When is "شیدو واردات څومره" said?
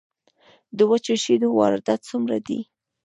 1.23-2.37